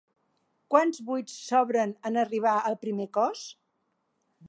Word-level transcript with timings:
Quants 0.75 1.01
buits 1.09 1.35
s'obren 1.51 1.93
en 2.11 2.19
arribar 2.25 2.57
al 2.71 2.79
primer 2.87 3.11
cos? 3.19 3.49